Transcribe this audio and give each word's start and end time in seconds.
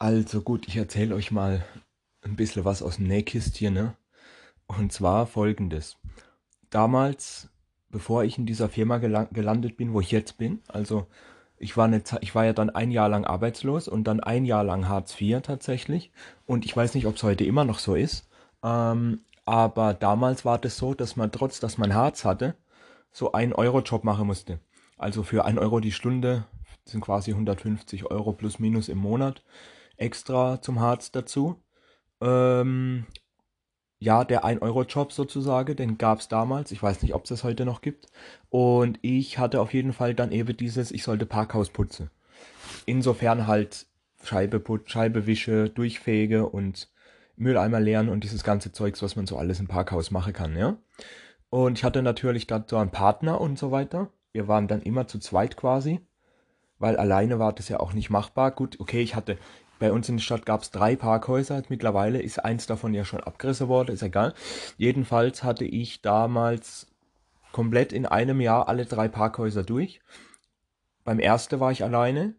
Also 0.00 0.42
gut, 0.42 0.68
ich 0.68 0.76
erzähle 0.76 1.14
euch 1.16 1.32
mal 1.32 1.64
ein 2.22 2.36
bisschen 2.36 2.64
was 2.64 2.82
aus 2.82 2.96
dem 2.96 3.08
Nähkistchen, 3.08 3.74
ne? 3.74 3.96
Und 4.68 4.92
zwar 4.92 5.26
folgendes. 5.26 5.96
Damals, 6.70 7.48
bevor 7.88 8.22
ich 8.22 8.38
in 8.38 8.46
dieser 8.46 8.68
Firma 8.68 8.98
gelandet 8.98 9.76
bin, 9.76 9.92
wo 9.92 10.00
ich 10.00 10.12
jetzt 10.12 10.38
bin, 10.38 10.60
also 10.68 11.08
ich 11.56 11.76
war, 11.76 11.86
eine, 11.86 12.00
ich 12.20 12.34
war 12.36 12.44
ja 12.44 12.52
dann 12.52 12.70
ein 12.70 12.92
Jahr 12.92 13.08
lang 13.08 13.24
arbeitslos 13.24 13.88
und 13.88 14.04
dann 14.04 14.20
ein 14.20 14.44
Jahr 14.44 14.62
lang 14.62 14.86
Hartz 14.88 15.20
IV 15.20 15.42
tatsächlich. 15.42 16.12
Und 16.46 16.64
ich 16.64 16.76
weiß 16.76 16.94
nicht, 16.94 17.06
ob 17.06 17.16
es 17.16 17.24
heute 17.24 17.44
immer 17.44 17.64
noch 17.64 17.80
so 17.80 17.96
ist. 17.96 18.28
Ähm, 18.62 19.22
aber 19.44 19.94
damals 19.94 20.44
war 20.44 20.58
das 20.58 20.76
so, 20.76 20.94
dass 20.94 21.16
man 21.16 21.32
trotz, 21.32 21.58
dass 21.58 21.76
man 21.76 21.94
Hartz 21.94 22.24
hatte, 22.24 22.54
so 23.10 23.32
einen 23.32 23.52
Euro-Job 23.52 24.04
machen 24.04 24.28
musste. 24.28 24.60
Also 24.96 25.24
für 25.24 25.44
ein 25.44 25.58
Euro 25.58 25.80
die 25.80 25.90
Stunde 25.90 26.44
sind 26.84 27.00
quasi 27.00 27.32
150 27.32 28.08
Euro 28.08 28.32
plus 28.32 28.60
minus 28.60 28.88
im 28.88 28.98
Monat 28.98 29.42
extra 29.98 30.60
zum 30.62 30.80
Harz 30.80 31.12
dazu. 31.12 31.62
Ähm, 32.20 33.06
ja, 34.00 34.24
der 34.24 34.44
1-Euro-Job 34.44 35.12
sozusagen, 35.12 35.76
den 35.76 35.98
gab 35.98 36.20
es 36.20 36.28
damals. 36.28 36.70
Ich 36.70 36.82
weiß 36.82 37.02
nicht, 37.02 37.14
ob 37.14 37.24
es 37.24 37.30
das 37.30 37.44
heute 37.44 37.64
noch 37.64 37.80
gibt. 37.80 38.06
Und 38.48 38.98
ich 39.02 39.38
hatte 39.38 39.60
auf 39.60 39.74
jeden 39.74 39.92
Fall 39.92 40.14
dann 40.14 40.32
eben 40.32 40.56
dieses, 40.56 40.92
ich 40.92 41.02
sollte 41.02 41.26
Parkhaus 41.26 41.70
putzen. 41.70 42.10
Insofern 42.86 43.46
halt 43.46 43.86
Scheibe, 44.22 44.62
Scheibe 44.86 45.26
wische, 45.26 45.68
durchfege 45.68 46.46
und 46.48 46.90
Mülleimer 47.36 47.80
leeren 47.80 48.08
und 48.08 48.24
dieses 48.24 48.44
ganze 48.44 48.72
Zeugs, 48.72 49.02
was 49.02 49.16
man 49.16 49.26
so 49.26 49.36
alles 49.36 49.60
im 49.60 49.68
Parkhaus 49.68 50.10
machen 50.10 50.32
kann, 50.32 50.56
ja. 50.56 50.76
Und 51.50 51.78
ich 51.78 51.84
hatte 51.84 52.02
natürlich 52.02 52.46
so 52.66 52.76
einen 52.76 52.90
Partner 52.90 53.40
und 53.40 53.58
so 53.58 53.70
weiter. 53.70 54.10
Wir 54.32 54.48
waren 54.48 54.68
dann 54.68 54.82
immer 54.82 55.06
zu 55.06 55.18
zweit 55.18 55.56
quasi, 55.56 56.00
weil 56.78 56.96
alleine 56.96 57.38
war 57.38 57.52
das 57.52 57.68
ja 57.68 57.80
auch 57.80 57.94
nicht 57.94 58.10
machbar. 58.10 58.50
Gut, 58.50 58.78
okay, 58.80 59.00
ich 59.00 59.14
hatte 59.14 59.38
bei 59.78 59.92
uns 59.92 60.08
in 60.08 60.16
der 60.16 60.22
Stadt 60.22 60.46
gab 60.46 60.62
es 60.62 60.70
drei 60.70 60.96
Parkhäuser. 60.96 61.62
Mittlerweile 61.68 62.20
ist 62.20 62.44
eins 62.44 62.66
davon 62.66 62.94
ja 62.94 63.04
schon 63.04 63.22
abgerissen 63.22 63.68
worden, 63.68 63.94
ist 63.94 64.02
egal. 64.02 64.34
Jedenfalls 64.76 65.42
hatte 65.42 65.64
ich 65.64 66.02
damals 66.02 66.88
komplett 67.52 67.92
in 67.92 68.06
einem 68.06 68.40
Jahr 68.40 68.68
alle 68.68 68.86
drei 68.86 69.08
Parkhäuser 69.08 69.62
durch. 69.62 70.00
Beim 71.04 71.20
ersten 71.20 71.60
war 71.60 71.72
ich 71.72 71.84
alleine. 71.84 72.34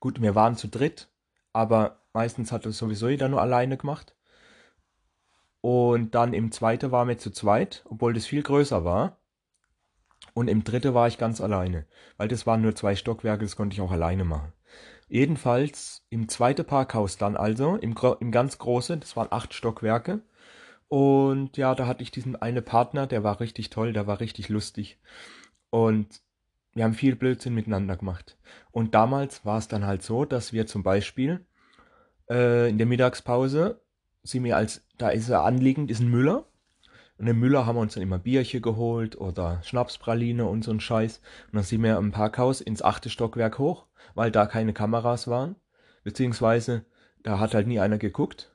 Gut, 0.00 0.20
wir 0.20 0.34
waren 0.34 0.56
zu 0.56 0.68
dritt, 0.68 1.08
aber 1.52 2.00
meistens 2.12 2.50
hat 2.50 2.66
das 2.66 2.78
sowieso 2.78 3.08
jeder 3.08 3.28
nur 3.28 3.40
alleine 3.40 3.76
gemacht. 3.76 4.16
Und 5.60 6.16
dann 6.16 6.32
im 6.32 6.50
zweiten 6.50 6.90
waren 6.90 7.08
wir 7.08 7.18
zu 7.18 7.30
zweit, 7.30 7.84
obwohl 7.88 8.14
das 8.14 8.26
viel 8.26 8.42
größer 8.42 8.84
war. 8.84 9.18
Und 10.34 10.48
im 10.48 10.64
dritten 10.64 10.94
war 10.94 11.06
ich 11.06 11.18
ganz 11.18 11.40
alleine, 11.40 11.86
weil 12.16 12.28
das 12.28 12.46
waren 12.46 12.62
nur 12.62 12.74
zwei 12.74 12.96
Stockwerke, 12.96 13.44
das 13.44 13.56
konnte 13.56 13.74
ich 13.74 13.80
auch 13.80 13.92
alleine 13.92 14.24
machen. 14.24 14.52
Jedenfalls 15.12 16.06
im 16.08 16.26
zweiten 16.26 16.64
Parkhaus 16.64 17.18
dann 17.18 17.36
also, 17.36 17.76
im, 17.76 17.94
im 18.20 18.32
ganz 18.32 18.56
großen, 18.56 18.98
das 18.98 19.14
waren 19.14 19.28
acht 19.30 19.52
Stockwerke. 19.52 20.22
Und 20.88 21.58
ja, 21.58 21.74
da 21.74 21.86
hatte 21.86 22.02
ich 22.02 22.10
diesen 22.10 22.34
eine 22.34 22.62
Partner, 22.62 23.06
der 23.06 23.22
war 23.22 23.38
richtig 23.38 23.68
toll, 23.68 23.92
der 23.92 24.06
war 24.06 24.20
richtig 24.20 24.48
lustig. 24.48 24.98
Und 25.68 26.22
wir 26.72 26.84
haben 26.84 26.94
viel 26.94 27.14
Blödsinn 27.14 27.52
miteinander 27.54 27.98
gemacht. 27.98 28.38
Und 28.70 28.94
damals 28.94 29.44
war 29.44 29.58
es 29.58 29.68
dann 29.68 29.84
halt 29.86 30.02
so, 30.02 30.24
dass 30.24 30.54
wir 30.54 30.66
zum 30.66 30.82
Beispiel 30.82 31.44
äh, 32.30 32.70
in 32.70 32.78
der 32.78 32.86
Mittagspause, 32.86 33.82
sie 34.22 34.40
mir 34.40 34.56
als, 34.56 34.82
da 34.96 35.10
ist 35.10 35.28
er 35.28 35.44
anliegend, 35.44 35.90
ist 35.90 36.00
ein 36.00 36.08
Müller. 36.08 36.46
Und 37.22 37.28
im 37.28 37.40
Müller 37.40 37.64
haben 37.64 37.76
wir 37.76 37.80
uns 37.80 37.94
dann 37.94 38.02
immer 38.02 38.18
Bierchen 38.18 38.60
geholt 38.60 39.16
oder 39.16 39.62
Schnapspraline 39.62 40.44
und 40.44 40.62
so 40.62 40.72
ein 40.72 40.80
Scheiß. 40.80 41.22
Und 41.46 41.54
dann 41.54 41.62
sind 41.62 41.82
wir 41.82 41.96
im 41.96 42.12
Parkhaus 42.12 42.60
ins 42.60 42.82
achte 42.82 43.08
Stockwerk 43.08 43.58
hoch 43.58 43.86
weil 44.14 44.30
da 44.30 44.46
keine 44.46 44.72
Kameras 44.72 45.28
waren. 45.28 45.56
Beziehungsweise 46.04 46.84
da 47.22 47.38
hat 47.38 47.54
halt 47.54 47.66
nie 47.66 47.80
einer 47.80 47.98
geguckt, 47.98 48.52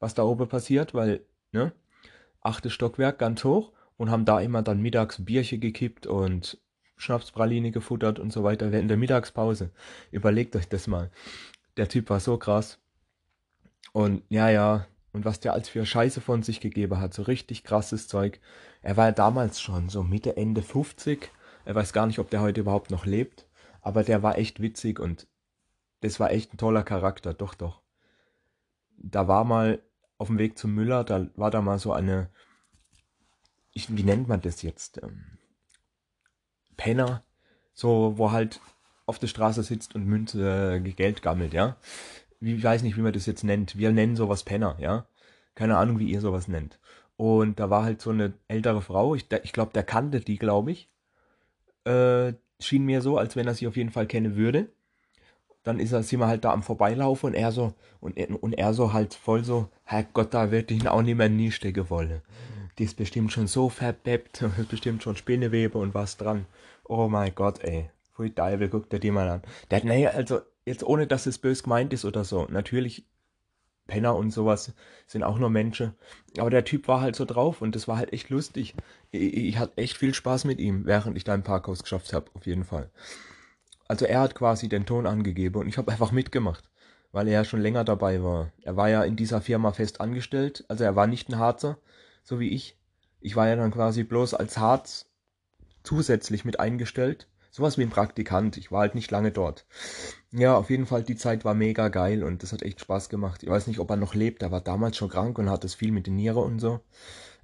was 0.00 0.14
da 0.14 0.22
oben 0.24 0.48
passiert, 0.48 0.94
weil, 0.94 1.24
ne, 1.52 1.72
achtes 2.40 2.72
Stockwerk 2.72 3.18
ganz 3.18 3.44
hoch 3.44 3.72
und 3.96 4.10
haben 4.10 4.24
da 4.24 4.40
immer 4.40 4.62
dann 4.62 4.80
mittags 4.80 5.24
Bierchen 5.24 5.60
gekippt 5.60 6.06
und 6.06 6.58
Schnapspraline 6.96 7.70
gefuttert 7.70 8.18
und 8.18 8.32
so 8.32 8.42
weiter 8.42 8.72
während 8.72 8.90
der 8.90 8.96
Mittagspause. 8.96 9.70
Überlegt 10.10 10.56
euch 10.56 10.68
das 10.68 10.88
mal. 10.88 11.10
Der 11.76 11.88
Typ 11.88 12.10
war 12.10 12.18
so 12.18 12.36
krass. 12.38 12.80
Und 13.92 14.22
ja, 14.28 14.50
ja, 14.50 14.86
und 15.12 15.24
was 15.24 15.40
der 15.40 15.54
als 15.54 15.68
für 15.68 15.86
Scheiße 15.86 16.20
von 16.20 16.42
sich 16.42 16.60
gegeben 16.60 17.00
hat, 17.00 17.14
so 17.14 17.22
richtig 17.22 17.64
krasses 17.64 18.08
Zeug. 18.08 18.40
Er 18.82 18.96
war 18.96 19.06
ja 19.06 19.12
damals 19.12 19.60
schon 19.60 19.88
so 19.88 20.02
Mitte, 20.02 20.36
Ende 20.36 20.62
50. 20.62 21.30
Er 21.64 21.74
weiß 21.74 21.92
gar 21.92 22.06
nicht, 22.06 22.18
ob 22.18 22.30
der 22.30 22.40
heute 22.40 22.60
überhaupt 22.60 22.90
noch 22.90 23.06
lebt. 23.06 23.46
Aber 23.80 24.02
der 24.02 24.22
war 24.22 24.38
echt 24.38 24.60
witzig 24.60 25.00
und 25.00 25.26
das 26.00 26.20
war 26.20 26.30
echt 26.30 26.52
ein 26.52 26.58
toller 26.58 26.82
Charakter, 26.82 27.34
doch, 27.34 27.54
doch. 27.54 27.82
Da 28.96 29.28
war 29.28 29.44
mal 29.44 29.82
auf 30.18 30.28
dem 30.28 30.38
Weg 30.38 30.58
zum 30.58 30.74
Müller, 30.74 31.04
da 31.04 31.28
war 31.36 31.50
da 31.50 31.62
mal 31.62 31.78
so 31.78 31.92
eine, 31.92 32.30
ich, 33.72 33.96
wie 33.96 34.02
nennt 34.02 34.28
man 34.28 34.40
das 34.40 34.62
jetzt? 34.62 35.02
Ähm, 35.02 35.38
Penner, 36.76 37.24
so, 37.72 38.14
wo 38.16 38.32
halt 38.32 38.60
auf 39.06 39.18
der 39.18 39.28
Straße 39.28 39.62
sitzt 39.62 39.94
und 39.94 40.04
Münze 40.04 40.74
äh, 40.74 40.80
Geld 40.80 41.22
gammelt, 41.22 41.54
ja. 41.54 41.76
Wie, 42.40 42.54
ich 42.54 42.64
weiß 42.64 42.82
nicht, 42.82 42.96
wie 42.96 43.02
man 43.02 43.12
das 43.12 43.26
jetzt 43.26 43.44
nennt. 43.44 43.76
Wir 43.78 43.92
nennen 43.92 44.16
sowas 44.16 44.44
Penner, 44.44 44.76
ja. 44.78 45.06
Keine 45.54 45.76
Ahnung, 45.76 45.98
wie 45.98 46.10
ihr 46.10 46.20
sowas 46.20 46.48
nennt. 46.48 46.78
Und 47.16 47.58
da 47.58 47.68
war 47.68 47.82
halt 47.82 48.00
so 48.00 48.10
eine 48.10 48.34
ältere 48.46 48.80
Frau, 48.80 49.14
ich, 49.16 49.26
ich 49.42 49.52
glaube, 49.52 49.72
der 49.72 49.82
kannte 49.82 50.20
die, 50.20 50.38
glaube 50.38 50.70
ich. 50.70 50.88
Äh, 51.84 52.34
schien 52.60 52.84
mir 52.84 53.02
so, 53.02 53.18
als 53.18 53.34
wenn 53.34 53.46
er 53.46 53.54
sie 53.54 53.66
auf 53.66 53.76
jeden 53.76 53.90
Fall 53.90 54.06
kennen 54.06 54.36
würde. 54.36 54.68
Dann 55.64 55.80
ist 55.80 55.92
er, 55.92 56.02
sind 56.02 56.20
wir 56.20 56.28
halt 56.28 56.44
da 56.44 56.52
am 56.52 56.62
Vorbeilaufen 56.62 57.28
und 57.28 57.34
er 57.34 57.50
so, 57.50 57.74
und, 58.00 58.16
und 58.16 58.52
er 58.52 58.72
so 58.72 58.92
halt 58.92 59.14
voll 59.14 59.44
so, 59.44 59.68
Herrgott, 59.84 60.32
da 60.32 60.50
wird 60.50 60.70
ich 60.70 60.80
ihn 60.80 60.88
auch 60.88 61.02
nicht 61.02 61.16
mehr 61.16 61.28
nie 61.28 61.50
stecken 61.50 61.90
wollen. 61.90 62.22
Die 62.78 62.84
ist 62.84 62.96
bestimmt 62.96 63.32
schon 63.32 63.48
so 63.48 63.68
verbeppt, 63.68 64.42
ist 64.42 64.68
bestimmt 64.70 65.02
schon 65.02 65.16
Spinnewebe 65.16 65.78
und 65.78 65.94
was 65.94 66.16
dran. 66.16 66.46
Oh 66.84 67.08
mein 67.08 67.34
Gott, 67.34 67.62
ey. 67.64 67.90
Pfui 68.14 68.30
Teufel, 68.30 68.68
guckt 68.68 68.92
er 68.92 68.98
die 69.00 69.10
mal 69.10 69.28
an. 69.28 69.42
Der 69.70 69.78
hat, 69.78 69.84
naja, 69.84 70.10
also, 70.10 70.40
jetzt 70.68 70.84
ohne, 70.84 71.06
dass 71.06 71.26
es 71.26 71.38
bös 71.38 71.62
gemeint 71.62 71.92
ist 71.92 72.04
oder 72.04 72.24
so. 72.24 72.46
Natürlich 72.50 73.04
Penner 73.88 74.14
und 74.14 74.30
sowas 74.30 74.74
sind 75.06 75.24
auch 75.24 75.38
nur 75.38 75.50
Menschen. 75.50 75.94
Aber 76.38 76.50
der 76.50 76.64
Typ 76.64 76.86
war 76.86 77.00
halt 77.00 77.16
so 77.16 77.24
drauf 77.24 77.62
und 77.62 77.74
das 77.74 77.88
war 77.88 77.96
halt 77.96 78.12
echt 78.12 78.28
lustig. 78.28 78.74
Ich, 79.10 79.34
ich 79.34 79.58
hatte 79.58 79.78
echt 79.78 79.96
viel 79.96 80.14
Spaß 80.14 80.44
mit 80.44 80.60
ihm, 80.60 80.84
während 80.84 81.16
ich 81.16 81.24
da 81.24 81.34
im 81.34 81.42
Parkhaus 81.42 81.82
geschafft 81.82 82.12
habe, 82.12 82.30
auf 82.34 82.46
jeden 82.46 82.64
Fall. 82.64 82.90
Also 83.88 84.04
er 84.04 84.20
hat 84.20 84.34
quasi 84.34 84.68
den 84.68 84.86
Ton 84.86 85.06
angegeben 85.06 85.60
und 85.60 85.68
ich 85.68 85.78
habe 85.78 85.90
einfach 85.90 86.12
mitgemacht, 86.12 86.70
weil 87.10 87.26
er 87.26 87.34
ja 87.34 87.44
schon 87.44 87.62
länger 87.62 87.84
dabei 87.84 88.22
war. 88.22 88.52
Er 88.62 88.76
war 88.76 88.90
ja 88.90 89.02
in 89.02 89.16
dieser 89.16 89.40
Firma 89.40 89.72
fest 89.72 90.02
angestellt, 90.02 90.64
also 90.68 90.84
er 90.84 90.94
war 90.94 91.06
nicht 91.06 91.30
ein 91.30 91.38
Harzer, 91.38 91.78
so 92.22 92.38
wie 92.38 92.50
ich. 92.50 92.76
Ich 93.20 93.34
war 93.34 93.48
ja 93.48 93.56
dann 93.56 93.70
quasi 93.70 94.04
bloß 94.04 94.34
als 94.34 94.58
Harz 94.58 95.06
zusätzlich 95.82 96.44
mit 96.44 96.60
eingestellt 96.60 97.26
sowas 97.50 97.78
wie 97.78 97.82
ein 97.82 97.90
Praktikant. 97.90 98.56
Ich 98.56 98.70
war 98.70 98.80
halt 98.80 98.94
nicht 98.94 99.10
lange 99.10 99.32
dort. 99.32 99.66
Ja, 100.30 100.56
auf 100.56 100.70
jeden 100.70 100.86
Fall, 100.86 101.02
die 101.02 101.16
Zeit 101.16 101.44
war 101.44 101.54
mega 101.54 101.88
geil 101.88 102.22
und 102.22 102.42
das 102.42 102.52
hat 102.52 102.62
echt 102.62 102.80
Spaß 102.80 103.08
gemacht. 103.08 103.42
Ich 103.42 103.48
weiß 103.48 103.66
nicht, 103.66 103.78
ob 103.78 103.90
er 103.90 103.96
noch 103.96 104.14
lebt. 104.14 104.42
Er 104.42 104.50
war 104.50 104.60
damals 104.60 104.96
schon 104.96 105.08
krank 105.08 105.38
und 105.38 105.50
hat 105.50 105.64
es 105.64 105.74
viel 105.74 105.92
mit 105.92 106.06
den 106.06 106.16
Nieren 106.16 106.42
und 106.42 106.58
so. 106.58 106.80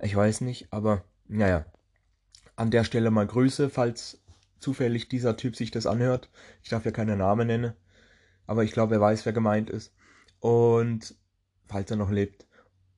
Ich 0.01 0.15
weiß 0.15 0.43
nicht, 0.43 0.69
aber 0.71 1.05
naja. 1.27 1.65
An 2.57 2.71
der 2.71 2.85
Stelle 2.85 3.11
mal 3.11 3.27
Grüße, 3.27 3.69
falls 3.71 4.21
zufällig 4.61 5.09
dieser 5.09 5.37
Typ 5.37 5.57
sich 5.57 5.71
das 5.71 5.87
anhört. 5.87 6.31
Ich 6.63 6.69
darf 6.69 6.85
ja 6.85 6.91
keine 6.91 7.17
Namen 7.17 7.47
nennen. 7.47 7.73
Aber 8.47 8.65
ich 8.65 8.73
glaube, 8.73 8.95
er 8.95 9.01
weiß, 9.01 9.25
wer 9.27 9.33
gemeint 9.33 9.71
ist. 9.71 9.95
Und 10.41 11.15
falls 11.67 11.91
er 11.91 11.97
noch 11.97 12.11
lebt. 12.11 12.47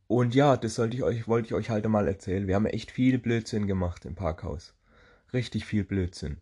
Und 0.08 0.34
ja, 0.34 0.56
das 0.56 0.74
sollte 0.74 0.96
ich 0.96 1.02
euch, 1.02 1.26
wollte 1.26 1.46
ich 1.46 1.54
euch 1.54 1.70
halt 1.70 1.88
mal 1.88 2.06
erzählen. 2.06 2.46
Wir 2.46 2.54
haben 2.54 2.66
echt 2.66 2.90
viel 2.90 3.18
Blödsinn 3.18 3.66
gemacht 3.66 4.04
im 4.04 4.14
Parkhaus. 4.14 4.74
Richtig 5.32 5.64
viel 5.64 5.84
Blödsinn. 5.84 6.38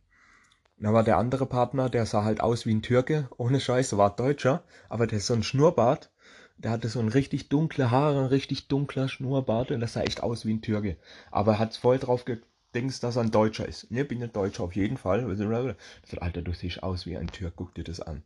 War 0.93 1.03
der 1.03 1.17
andere 1.17 1.47
Partner, 1.47 1.89
der 1.89 2.05
sah 2.05 2.25
halt 2.25 2.41
aus 2.41 2.67
wie 2.67 2.75
ein 2.75 2.83
Türke, 2.83 3.29
ohne 3.39 3.59
Scheiße, 3.59 3.97
war 3.97 4.15
Deutscher, 4.15 4.65
aber 4.89 5.07
der 5.07 5.19
ist 5.19 5.27
so 5.27 5.35
ein 5.35 5.43
Schnurrbart. 5.43 6.11
Der 6.59 6.71
hatte 6.71 6.89
so 6.89 7.01
ein 7.01 7.09
richtig 7.09 7.49
dunkle 7.49 7.91
Haare, 7.91 8.31
richtig 8.31 8.69
dunkler 8.69 9.09
Schnurrbart 9.09 9.71
und 9.71 9.81
das 9.81 9.95
sah 9.95 10.03
echt 10.03 10.23
aus 10.23 10.45
wie 10.45 10.53
ein 10.53 10.63
Türke. 10.63 10.97
Aber 11.31 11.53
er 11.53 11.59
hat 11.59 11.77
voll 11.77 11.99
drauf 11.99 12.25
gedingst, 12.25 13.03
dass 13.03 13.17
er 13.17 13.23
ein 13.23 13.31
Deutscher 13.31 13.67
ist. 13.67 13.91
Ne, 13.91 14.05
bin 14.05 14.23
ein 14.23 14.33
Deutscher 14.33 14.63
auf 14.63 14.77
jeden 14.77 14.97
Fall. 14.97 15.27
Das 15.27 16.19
Alter, 16.19 16.43
du 16.43 16.53
siehst 16.53 16.83
aus 16.83 17.07
wie 17.07 17.17
ein 17.17 17.29
Türk, 17.29 17.55
guck 17.57 17.75
dir 17.75 17.85
das 17.85 18.01
an. 18.01 18.23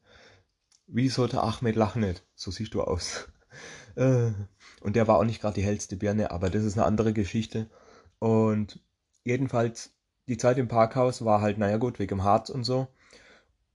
Wie 0.86 1.08
sollte 1.08 1.42
Ahmed 1.42 1.76
lachen? 1.76 2.14
So 2.34 2.50
siehst 2.50 2.74
du 2.74 2.82
aus. 2.82 3.28
Äh, 3.96 4.30
und 4.82 4.94
der 4.94 5.08
war 5.08 5.18
auch 5.18 5.24
nicht 5.24 5.40
gerade 5.40 5.54
die 5.54 5.66
hellste 5.66 5.96
Birne, 5.96 6.30
aber 6.30 6.50
das 6.50 6.62
ist 6.62 6.76
eine 6.76 6.86
andere 6.86 7.12
Geschichte. 7.12 7.68
Und 8.20 8.78
jedenfalls 9.24 9.97
die 10.28 10.36
Zeit 10.36 10.58
im 10.58 10.68
Parkhaus 10.68 11.24
war 11.24 11.40
halt, 11.40 11.58
naja 11.58 11.78
gut, 11.78 11.98
wegen 11.98 12.22
Harz 12.22 12.50
und 12.50 12.64
so. 12.64 12.88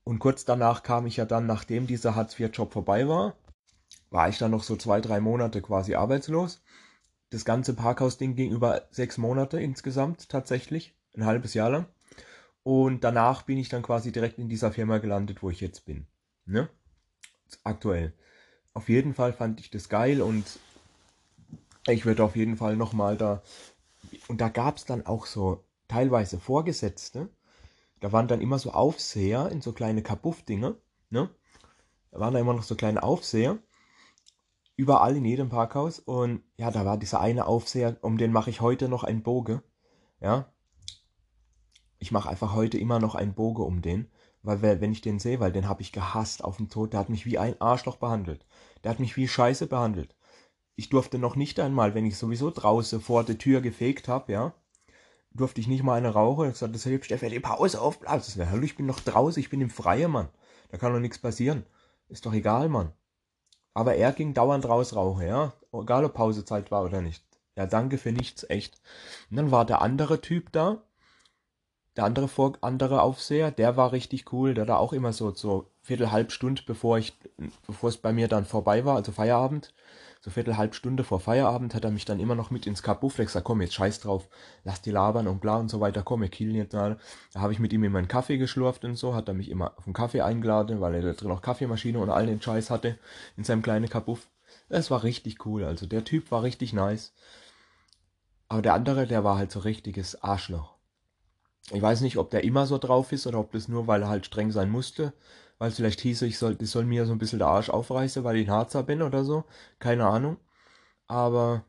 Und 0.04 0.20
kurz 0.20 0.46
danach 0.46 0.84
kam 0.84 1.08
ich 1.08 1.18
ja 1.18 1.26
dann, 1.26 1.46
nachdem 1.46 1.88
dieser 1.88 2.16
Hartz-IV-Job 2.16 2.72
vorbei 2.74 3.08
war, 3.08 3.36
war 4.12 4.30
ich 4.30 4.38
dann 4.38 4.52
noch 4.52 4.64
so 4.64 4.76
zwei, 4.76 5.02
drei 5.02 5.20
Monate 5.20 5.62
quasi 5.62 5.96
arbeitslos. 5.96 6.62
Das 7.32 7.46
ganze 7.46 7.74
Parkhaus-Ding 7.74 8.36
ging 8.36 8.52
über 8.52 8.88
sechs 8.92 9.18
Monate 9.18 9.60
insgesamt 9.60 10.30
tatsächlich, 10.30 10.96
ein 11.16 11.26
halbes 11.26 11.54
Jahr 11.54 11.72
lang. 11.72 11.88
Und 12.62 13.04
danach 13.04 13.42
bin 13.42 13.58
ich 13.58 13.70
dann 13.70 13.82
quasi 13.82 14.12
direkt 14.12 14.38
in 14.38 14.50
dieser 14.50 14.72
Firma 14.72 15.00
gelandet, 15.00 15.42
wo 15.42 15.50
ich 15.50 15.60
jetzt 15.60 15.86
bin. 15.86 16.06
Ne? 16.46 16.70
Aktuell. 17.64 18.14
auf 18.74 18.90
jeden 18.90 19.14
Fall 19.14 19.34
fand 19.34 19.60
ich 19.60 19.70
das 19.70 19.90
geil 19.90 20.22
und 20.22 20.60
ich 21.88 22.06
würde 22.06 22.24
auf 22.24 22.36
jeden 22.36 22.58
Fall 22.58 22.76
nochmal 22.76 23.18
da. 23.18 23.42
Und 24.28 24.42
da 24.42 24.50
gab 24.50 24.78
es 24.78 24.86
dann 24.86 25.06
auch 25.06 25.26
so 25.26 25.64
teilweise 25.88 26.40
Vorgesetzte. 26.40 27.30
Da 28.00 28.12
waren 28.12 28.28
dann 28.28 28.42
immer 28.42 28.60
so 28.60 28.72
Aufseher 28.72 29.50
in 29.50 29.62
so 29.62 29.72
kleine 29.72 30.04
Kabuff-Dinge. 30.04 30.76
Ne? 31.10 31.30
Da 32.12 32.20
waren 32.20 32.34
da 32.34 32.40
immer 32.40 32.54
noch 32.54 32.64
so 32.64 32.76
kleine 32.76 33.02
Aufseher. 33.02 33.58
Überall 34.76 35.16
in 35.16 35.26
jedem 35.26 35.50
Parkhaus. 35.50 36.00
Und 36.00 36.44
ja, 36.58 36.72
da 36.72 36.86
war 36.86 36.98
dieser 36.98 37.22
eine 37.22 37.46
Aufseher, 37.46 37.98
um 38.02 38.18
den 38.18 38.32
mache 38.32 38.50
ich 38.50 38.62
heute 38.62 38.90
noch 38.90 39.04
einen 39.04 39.24
Boge. 39.24 39.64
Ja. 40.20 40.52
Ich 42.00 42.12
mache 42.12 42.30
einfach 42.30 42.54
heute 42.54 42.78
immer 42.78 43.00
noch 43.00 43.16
einen 43.16 43.34
Boge 43.34 43.64
um 43.64 43.82
den. 43.82 44.12
Weil 44.42 44.62
wenn 44.62 44.92
ich 44.92 45.00
den 45.00 45.20
sehe, 45.20 45.40
weil 45.40 45.54
den 45.54 45.70
habe 45.70 45.82
ich 45.82 45.94
gehasst 45.94 46.44
auf 46.44 46.58
den 46.58 46.70
Tod, 46.70 46.92
der 46.92 47.00
hat 47.00 47.10
mich 47.10 47.26
wie 47.26 47.38
ein 47.38 47.60
Arschloch 47.62 47.96
behandelt. 47.96 48.46
Der 48.84 48.92
hat 48.92 49.00
mich 49.00 49.16
wie 49.16 49.30
Scheiße 49.30 49.68
behandelt. 49.68 50.14
Ich 50.76 50.90
durfte 50.90 51.18
noch 51.18 51.38
nicht 51.38 51.60
einmal, 51.62 51.96
wenn 51.96 52.06
ich 52.06 52.18
sowieso 52.18 52.52
draußen 52.52 53.00
vor 53.00 53.24
der 53.24 53.38
Tür 53.38 53.62
gefegt 53.62 54.10
habe, 54.10 54.34
ja, 54.34 54.54
durfte 55.34 55.62
ich 55.62 55.68
nicht 55.68 55.84
mal 55.84 55.96
eine 55.96 56.10
rauchen. 56.10 56.50
Ich 56.50 56.58
sagte, 56.58 56.78
hilft 56.78 57.06
Stefan, 57.06 57.30
die 57.30 57.40
Pause. 57.40 57.80
Das 58.04 58.38
wäre, 58.38 58.50
hallo, 58.50 58.64
ich 58.64 58.76
bin 58.76 58.86
noch 58.86 59.00
draußen, 59.00 59.40
ich 59.40 59.50
bin 59.50 59.62
im 59.62 59.70
Freien, 59.70 60.12
Mann. 60.12 60.30
Da 60.70 60.78
kann 60.78 60.94
doch 60.94 61.00
nichts 61.00 61.20
passieren. 61.20 61.66
Ist 62.10 62.26
doch 62.26 62.34
egal, 62.34 62.70
Mann. 62.70 62.92
Aber 63.74 63.96
er 63.96 64.12
ging 64.12 64.34
dauernd 64.34 64.66
raus 64.66 64.96
rauchen, 64.96 65.28
ja. 65.28 65.54
Egal 65.74 66.06
ob 66.06 66.14
Pausezeit 66.14 66.72
war 66.72 66.84
oder 66.84 67.02
nicht. 67.02 67.24
Ja, 67.56 67.66
danke 67.66 67.98
für 67.98 68.12
nichts, 68.12 68.48
echt. 68.50 68.82
Und 69.30 69.38
dann 69.38 69.52
war 69.52 69.66
der 69.66 69.82
andere 69.82 70.22
Typ 70.22 70.52
da, 70.52 70.84
der 71.96 72.06
andere, 72.06 72.28
Vor 72.28 72.54
andere 72.62 73.02
Aufseher, 73.02 73.52
der 73.52 73.78
war 73.78 73.92
richtig 73.92 74.32
cool. 74.34 74.54
Der 74.54 74.66
da 74.66 74.78
auch 74.78 74.94
immer 74.94 75.14
so, 75.14 75.32
so 75.34 75.70
Viertel, 75.82 76.12
halb 76.12 76.32
Stunde, 76.32 76.64
bevor 76.66 76.98
ich, 76.98 77.14
bevor 77.68 77.90
es 77.90 77.98
bei 77.98 78.14
mir 78.14 78.28
dann 78.28 78.46
vorbei 78.46 78.86
war, 78.86 78.96
also 78.96 79.12
Feierabend, 79.12 79.74
so 80.22 80.32
Viertel, 80.32 80.56
halb 80.56 80.74
Stunde 80.74 81.04
vor 81.04 81.20
Feierabend, 81.20 81.76
hat 81.76 81.84
er 81.84 81.92
mich 81.92 82.06
dann 82.06 82.20
immer 82.20 82.36
noch 82.36 82.50
mit 82.50 82.66
ins 82.66 82.82
Kabuff 82.82 83.18
gesagt, 83.18 83.46
komm, 83.46 83.62
jetzt 83.62 83.74
scheiß 83.74 84.00
drauf, 84.00 84.30
lass 84.64 84.82
die 84.82 84.92
labern 84.92 85.28
und 85.28 85.42
bla 85.42 85.58
und 85.58 85.70
so 85.70 85.82
weiter, 85.82 86.02
komm, 86.04 86.22
wir 86.22 86.30
killen 86.30 86.56
jetzt 86.56 86.74
mal. 86.74 86.98
Da 87.34 87.42
habe 87.42 87.52
ich 87.52 87.60
mit 87.60 87.74
ihm 87.74 87.84
immer 87.84 88.00
einen 88.00 88.08
Kaffee 88.08 88.38
geschlurft 88.38 88.86
und 88.86 88.96
so, 88.96 89.16
hat 89.16 89.28
er 89.28 89.34
mich 89.34 89.50
immer 89.50 89.78
auf 89.78 89.86
einen 89.86 89.94
Kaffee 89.94 90.22
eingeladen, 90.22 90.80
weil 90.80 90.96
er 90.96 91.02
da 91.02 91.14
drin 91.14 91.32
auch 91.32 91.42
Kaffeemaschine 91.42 92.00
und 92.00 92.10
all 92.10 92.26
den 92.26 92.42
Scheiß 92.42 92.70
hatte 92.70 92.98
in 93.36 93.44
seinem 93.44 93.62
kleinen 93.62 93.90
Kabuff. 93.90 94.30
Es 94.70 94.90
war 94.90 95.04
richtig 95.04 95.46
cool, 95.46 95.66
also 95.66 95.86
der 95.86 96.06
Typ 96.06 96.32
war 96.32 96.44
richtig 96.44 96.72
nice. 96.72 97.14
Aber 98.48 98.62
der 98.62 98.76
andere, 98.76 99.08
der 99.08 99.24
war 99.24 99.38
halt 99.38 99.52
so 99.52 99.60
richtiges 99.60 100.22
Arschloch. 100.24 100.76
Ich 101.72 101.82
weiß 101.82 102.02
nicht, 102.02 102.18
ob 102.18 102.30
der 102.30 102.44
immer 102.44 102.66
so 102.66 102.78
drauf 102.78 103.12
ist 103.12 103.26
oder 103.26 103.40
ob 103.40 103.52
das 103.52 103.68
nur, 103.68 103.88
weil 103.88 104.02
er 104.02 104.10
halt 104.10 104.26
streng 104.26 104.52
sein 104.52 104.70
musste. 104.70 105.14
Weil 105.64 105.70
es 105.70 105.78
vielleicht 105.78 106.02
hieß, 106.02 106.24
ich 106.24 106.38
soll, 106.38 106.56
das 106.56 106.72
soll 106.72 106.84
mir 106.84 107.06
so 107.06 107.14
ein 107.14 107.20
bisschen 107.20 107.40
der 107.40 107.48
Arsch 107.48 107.70
aufreißen, 107.70 108.26
weil 108.26 108.36
ich 108.36 108.50
ein 108.50 108.54
Harzer 108.54 108.84
bin 108.84 109.02
oder 109.02 109.24
so. 109.24 109.46
Keine 109.80 110.06
Ahnung. 110.06 110.36
Aber 111.08 111.64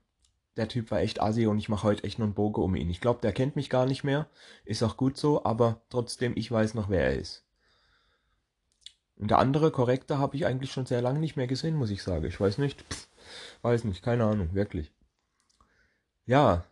der 0.56 0.67
Typ 0.67 0.91
war 0.91 0.99
echt 0.99 1.23
assi 1.23 1.46
und 1.46 1.58
ich 1.58 1.69
mache 1.69 1.85
heute 1.85 2.02
echt 2.02 2.19
nur 2.19 2.26
einen 2.26 2.35
Bogen 2.35 2.61
um 2.61 2.75
ihn. 2.75 2.91
Ich 2.91 3.00
glaube, 3.00 3.20
der 3.20 3.32
kennt 3.32 3.55
mich 3.55 3.70
gar 3.70 3.87
nicht 3.87 4.02
mehr. 4.02 4.29
Ist 4.64 4.82
auch 4.82 4.96
gut 4.96 5.17
so, 5.17 5.44
aber 5.44 5.81
trotzdem, 5.91 6.32
ich 6.37 6.50
weiß 6.50 6.75
noch, 6.75 6.91
wer 6.91 7.05
er 7.05 7.14
ist. 7.14 7.44
Und 9.14 9.31
der 9.31 9.38
andere 9.38 9.70
Korrekte 9.70 10.19
habe 10.19 10.35
ich 10.35 10.44
eigentlich 10.44 10.73
schon 10.73 10.87
sehr 10.87 11.00
lange 11.00 11.20
nicht 11.20 11.37
mehr 11.37 11.47
gesehen, 11.47 11.76
muss 11.76 11.90
ich 11.90 12.02
sagen. 12.02 12.25
Ich 12.25 12.40
weiß 12.40 12.58
nicht. 12.58 12.82
Pff, 12.93 13.06
weiß 13.62 13.85
nicht, 13.85 14.02
keine 14.02 14.25
Ahnung, 14.25 14.55
wirklich. 14.55 14.93
Ja, 16.26 16.64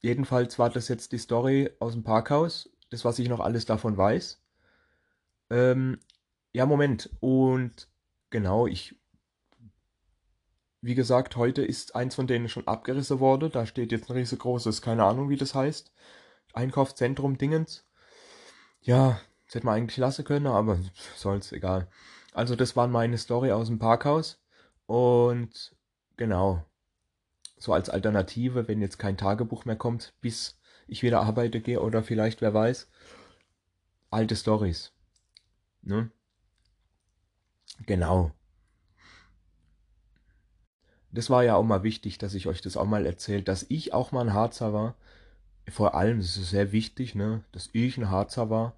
Jedenfalls 0.00 0.58
war 0.58 0.68
das 0.68 0.88
jetzt 0.88 1.12
die 1.12 1.18
Story 1.18 1.70
aus 1.78 1.92
dem 1.92 2.02
Parkhaus, 2.02 2.68
das, 2.90 3.04
was 3.04 3.20
ich 3.20 3.28
noch 3.28 3.38
alles 3.38 3.66
davon 3.66 3.96
weiß. 3.96 4.43
Ähm, 5.50 5.98
ja, 6.52 6.66
Moment. 6.66 7.10
Und 7.20 7.88
genau, 8.30 8.66
ich. 8.66 8.94
Wie 10.80 10.94
gesagt, 10.94 11.36
heute 11.36 11.62
ist 11.62 11.96
eins 11.96 12.14
von 12.14 12.26
denen 12.26 12.48
schon 12.48 12.68
abgerissen 12.68 13.18
worden. 13.18 13.50
Da 13.50 13.64
steht 13.64 13.90
jetzt 13.90 14.10
ein 14.10 14.16
riesengroßes, 14.16 14.82
keine 14.82 15.04
Ahnung, 15.04 15.30
wie 15.30 15.36
das 15.36 15.54
heißt. 15.54 15.92
Einkaufszentrum 16.52 17.38
Dingens. 17.38 17.86
Ja, 18.82 19.18
das 19.46 19.54
hätte 19.54 19.66
man 19.66 19.76
eigentlich 19.76 19.96
lassen 19.96 20.24
können, 20.24 20.46
aber 20.46 20.78
soll's, 21.16 21.52
egal. 21.52 21.88
Also, 22.34 22.54
das 22.54 22.76
war 22.76 22.86
meine 22.86 23.16
Story 23.16 23.50
aus 23.52 23.68
dem 23.68 23.78
Parkhaus. 23.78 24.42
Und 24.86 25.74
genau 26.18 26.64
so 27.64 27.72
als 27.72 27.88
Alternative, 27.88 28.68
wenn 28.68 28.80
jetzt 28.80 28.98
kein 28.98 29.16
Tagebuch 29.16 29.64
mehr 29.64 29.76
kommt, 29.76 30.12
bis 30.20 30.58
ich 30.86 31.02
wieder 31.02 31.22
arbeite 31.22 31.60
gehe 31.60 31.80
oder 31.80 32.02
vielleicht, 32.02 32.42
wer 32.42 32.52
weiß, 32.52 32.88
alte 34.10 34.36
Stories. 34.36 34.92
Ne? 35.84 36.10
Genau. 37.86 38.32
Das 41.12 41.30
war 41.30 41.44
ja 41.44 41.54
auch 41.54 41.62
mal 41.62 41.82
wichtig, 41.82 42.18
dass 42.18 42.34
ich 42.34 42.46
euch 42.48 42.60
das 42.60 42.76
auch 42.76 42.86
mal 42.86 43.06
erzählt, 43.06 43.48
dass 43.48 43.66
ich 43.68 43.92
auch 43.92 44.10
mal 44.12 44.22
ein 44.22 44.34
Harzer 44.34 44.72
war. 44.72 44.96
Vor 45.68 45.94
allem, 45.94 46.18
das 46.18 46.36
ist 46.36 46.50
sehr 46.50 46.72
wichtig, 46.72 47.14
ne, 47.14 47.44
dass 47.52 47.70
ich 47.72 47.96
ein 47.98 48.10
Harzer 48.10 48.50
war. 48.50 48.76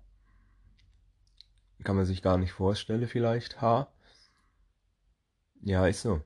Kann 1.85 1.97
man 1.97 2.05
sich 2.05 2.23
gar 2.23 2.39
nicht 2.39 2.53
vorstellen, 2.53 3.09
vielleicht, 3.09 3.61
ha? 3.63 3.89
Ja, 5.63 5.87
ist 5.87 6.03
so. 6.03 6.23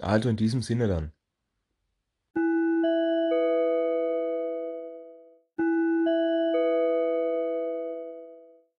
Also 0.00 0.28
in 0.28 0.36
diesem 0.36 0.62
Sinne 0.62 0.88
dann. 0.88 1.12